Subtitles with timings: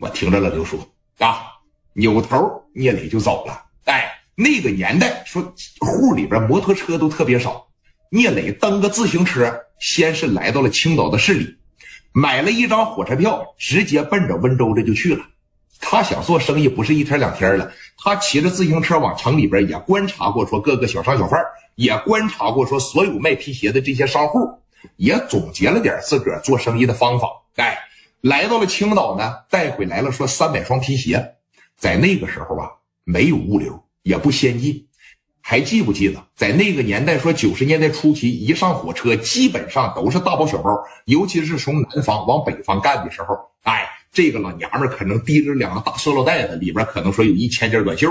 [0.00, 0.78] 我听着了，刘叔
[1.18, 1.42] 啊，
[1.92, 3.64] 扭头聂磊就走了。
[3.84, 5.42] 哎，那个年代说
[5.80, 7.66] 户里边摩托车都特别少，
[8.10, 11.56] 聂磊蹬个自行车，先是来到了青岛的市里，
[12.12, 15.24] 买了一张火车票，直接奔着温州这就去了。
[15.80, 21.40] 他想做生意不是一天两天了，他骑着自行车往城里边也观察过，说各个小商小贩
[21.74, 24.60] 也观察过，说所有卖皮鞋的这些商户，
[24.94, 27.28] 也总结了点自个儿做生意的方法。
[27.56, 27.78] 哎，
[28.20, 31.34] 来到了青岛呢，带回来了说三百双皮鞋，
[31.76, 32.70] 在那个时候啊，
[33.04, 34.86] 没有物流，也不先进。
[35.40, 40.70] 还记不记得，在那个年代，说九十年代初期，一上火车基本上都是大包小包，
[41.06, 43.88] 尤其是从南方往北方干的时候，哎。
[44.10, 48.08] 这个老娘们可能提着两个大塑料袋子，里边可能说有一千件短袖；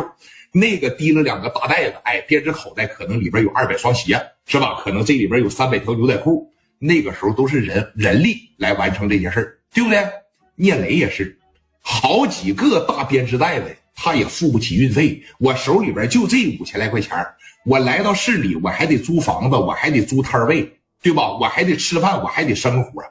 [0.52, 4.80] 那个提了两个大袋子，哎，编织口袋可能里边有二百双鞋，是吧？
[4.80, 6.54] 可能这里边有三百条牛仔裤。
[6.78, 10.10] 那个时候都是人人力来完成这些事儿，对不对？
[10.56, 11.38] 聂磊也是，
[11.82, 15.22] 好几个大编织袋子，他也付不起运费。
[15.38, 17.16] 我手里边就这五千来块钱，
[17.64, 21.38] 我来到市里，我还得租房子，我还得租摊位，对吧？
[21.38, 23.04] 我还得吃饭，我还得生活，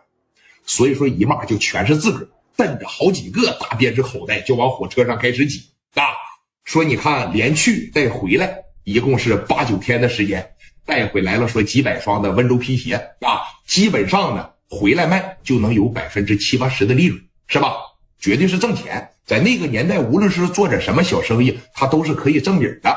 [0.65, 2.29] 所以说姨妈就全是自个儿。
[2.57, 6.03] 蹬着好几个大编织口袋就往火车上开始挤啊！
[6.65, 10.51] 说你看，连去带回来一共是八九天的时间，
[10.85, 17.77] 带回来了说几百双的温州皮鞋啊，基本上呢回来卖就能有百分之七八十的利润，是吧？
[18.19, 19.11] 绝对是挣钱。
[19.25, 22.97] 在那个年代，无论是做点什么小生意，它都是可以挣米的。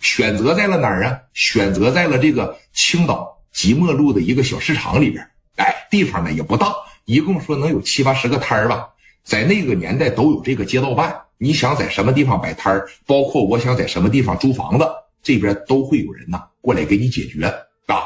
[0.00, 1.18] 选择在了哪儿啊？
[1.34, 5.28] 选择在了这个青岛即墨路的一个小市场里边。
[5.56, 6.74] 哎，地方呢也不大。
[7.04, 8.90] 一共说能有七八十个摊儿吧，
[9.24, 11.22] 在那个年代都有这个街道办。
[11.38, 14.86] 你想在什么地方摆摊儿，包括我想在什么地方租房子，
[15.22, 17.44] 这边都会有人呐过来给你解决
[17.86, 17.96] 啊。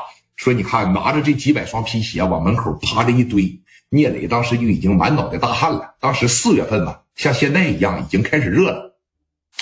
[0.45, 5.95] 说你看拿着这几百双皮鞋往门口趴着一堆，聂磊当时就已经满脑袋大汗了。
[5.99, 8.95] 当时四月份嘛，像现在一样已经开始热了。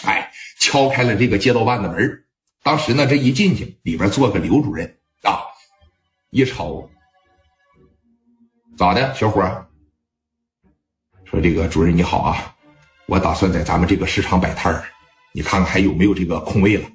[0.03, 2.25] 哎，敲开了这个街道办的门
[2.65, 5.39] 当时呢这一进去，里边坐个刘主任啊，
[6.31, 6.91] 一瞅。
[8.77, 9.65] 咋的，小伙儿？
[11.25, 12.57] 说这个主任你好啊，
[13.07, 14.83] 我打算在咱们这个市场摆摊儿，
[15.31, 16.91] 你看看还有没有这个空位了？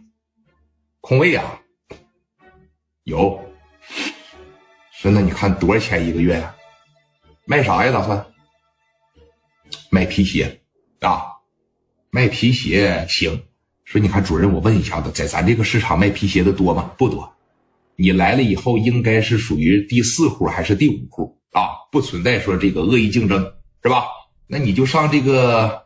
[0.99, 1.57] 空位啊，
[3.05, 3.46] 有。
[5.11, 6.55] 那你看多少钱一个月呀？
[7.45, 7.91] 卖啥呀？
[7.91, 8.25] 打算
[9.89, 10.61] 卖皮鞋
[10.99, 11.23] 啊？
[12.09, 13.43] 卖皮鞋行。
[13.85, 16.91] 说你看主任，我问一下子，在咱这个市场卖皮鞋的多吗？
[16.97, 17.33] 不多。
[17.95, 21.39] 你来了以后，应该是属于第四户还是第五户？
[21.51, 24.03] 啊，不存在说这个恶意竞争，是吧？
[24.45, 25.85] 那你就上这个，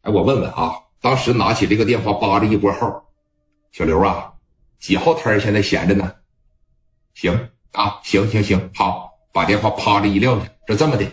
[0.00, 3.04] 哎，我问问啊，当时拿起这个电话扒着一拨号，
[3.72, 4.32] 小刘啊，
[4.78, 6.14] 几号摊现在闲着呢？
[7.14, 11.04] 行啊，行行行，好，把电话啪着一撂下，这这么的，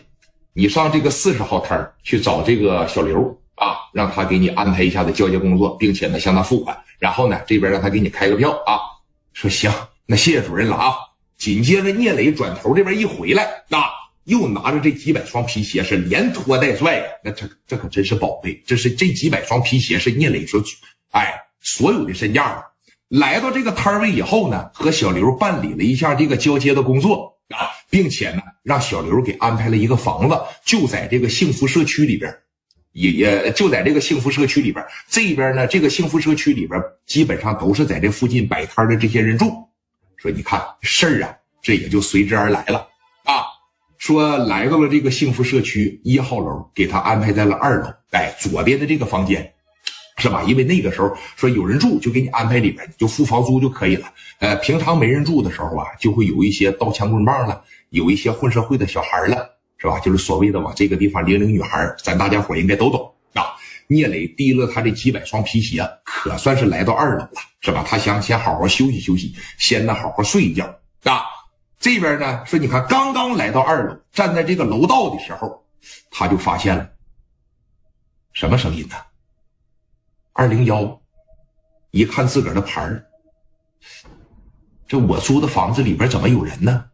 [0.54, 8.78] 你上这个四十号摊去找这个小刘啊，让他给你安排一下子交接工作，并且呢向他付款，然后呢这边让他给你开个票啊。
[9.34, 9.72] 说行，
[10.06, 10.94] 那谢谢主任了啊。
[11.36, 13.84] 紧接着，聂磊转头这边一回来，那
[14.26, 17.08] 又拿着这几百双皮鞋，是连拖带拽的。
[17.24, 20.62] 那这这可真是宝贝，这是这几百双皮鞋是聂磊说，
[21.10, 22.68] 哎，所有的身价。
[23.12, 32.34] 来到这个摊位以后呢，和小刘办理了一下这个交接的工作啊，并且呢，让小刘给安排了一个房子，就在这个幸福社区里边，
[32.94, 34.86] 也也就在这个幸福社区里边。
[35.10, 39.52] 这边呢，这个幸福社区里边基本上都是在这附近摆摊的这些人住。
[40.16, 42.88] 说你看事儿啊，这也就随之而来了
[43.26, 43.44] 啊。
[43.98, 49.54] 说来到了这个幸福社区一号楼，给他安排在了二楼，哎，左边的这个房间，
[50.18, 50.44] 是吧？
[50.44, 54.12] 因为那个时候说有人住，就给你安排里边，你就付房租就可以了。
[54.40, 60.00] 呃，平常没人住的时候啊，就会有一些刀枪棍棒了，有一些混社会的小孩了，是吧？
[60.00, 63.56] 就是所谓的往这个地方领领女孩，咱大家伙应该都懂啊。
[63.88, 67.84] 聂磊提了他这几百双皮鞋，可算是来到二楼了，是吧？
[67.88, 70.66] 他想先好好休息休息，先呢好好睡一觉
[71.04, 71.24] 啊。
[71.80, 75.66] 这边呢说，你看刚刚来到二楼，站在这个楼道的时候，
[76.10, 76.90] 他就发现了
[78.34, 78.96] 什么声音呢？
[80.42, 81.00] 二零幺，
[81.92, 83.06] 一看自个儿的牌儿，
[84.88, 86.86] 这我租的房子里边怎么有人呢？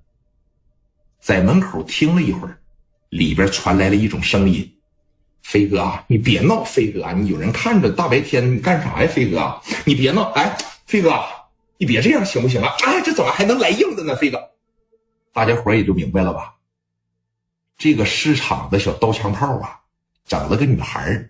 [1.22, 2.60] 在门口听了一会儿，
[3.08, 4.78] 里边传来了一种声音。
[5.44, 6.62] 飞哥啊，你别闹！
[6.66, 9.08] 飞哥啊，你有人看着，大白天你干啥呀？
[9.08, 10.24] 飞哥，你别闹！
[10.32, 11.24] 哎，飞哥，
[11.78, 12.76] 你别这样行不行啊？
[12.86, 14.14] 哎，这怎么还能来硬的呢？
[14.18, 14.52] 飞哥，
[15.32, 16.56] 大家伙也就明白了吧？
[17.78, 19.80] 这个市场的小刀枪炮啊，
[20.26, 21.30] 整了个女孩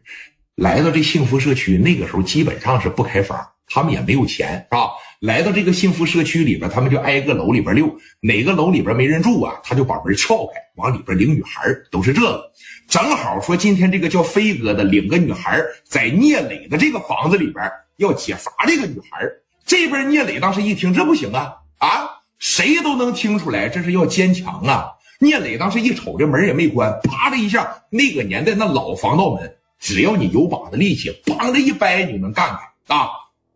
[0.57, 1.77] 来到这幸福社区。
[1.77, 4.89] 那个时候基本上是不开房，他们也没有钱，是吧？
[5.19, 11.61] 来到这个幸福社区里边，他们就挨个楼里边溜，哪个楼里边没人住啊，他就把门撬开，往里边领女孩
[11.91, 12.51] 都是这个。
[12.87, 19.27] 正好说今天这个叫飞哥的领个女孩在聂磊的这个房子里边要解乏这个女孩
[19.63, 22.09] 这边聂磊当时一听，这不行啊啊，
[22.39, 24.93] 谁都能听出来这是要坚强啊。
[25.19, 33.09] 聂磊当时一瞅，这门也没关，啪的一下，那个年代那老防盗门，只要你有把子力气，梆的一掰，你能干开啊。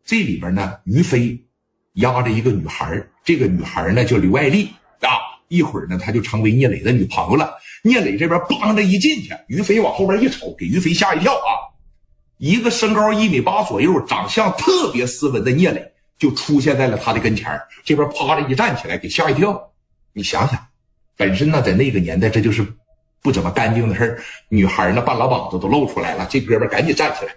[0.06, 1.44] 这里边呢，于飞
[1.94, 4.70] 压着一个女孩，这个女孩呢叫刘爱丽
[5.02, 5.10] 啊。
[5.48, 7.56] 一会儿呢，她就成为聂磊的女朋友了。
[7.84, 11.50] 聂磊这边梆的一进去，于飞往后边一瞅，给于飞吓一跳啊！
[12.38, 19.72] 一个身高一米八左右、长相特别斯文的聂磊就出现在了他的跟前这边啪的一站起来，给吓一跳。
[20.14, 20.68] 你想想。
[21.18, 22.66] 本身呢，在那个年代，这就是
[23.22, 24.22] 不怎么干净的事儿。
[24.50, 26.28] 女孩呢，半拉膀子都露出来了。
[26.30, 27.34] 这哥们赶紧站起来，